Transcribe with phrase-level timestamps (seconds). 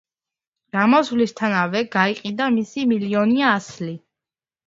[0.75, 3.93] გამოსვლისთანავე გაიყიდა მისი მილიონი ასლი.